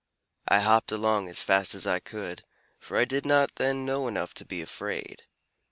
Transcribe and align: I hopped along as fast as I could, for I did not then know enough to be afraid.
I 0.47 0.61
hopped 0.61 0.91
along 0.91 1.27
as 1.29 1.43
fast 1.43 1.75
as 1.75 1.85
I 1.85 1.99
could, 1.99 2.43
for 2.79 2.97
I 2.97 3.05
did 3.05 3.23
not 3.23 3.57
then 3.57 3.85
know 3.85 4.07
enough 4.07 4.33
to 4.33 4.45
be 4.45 4.59
afraid. 4.59 5.25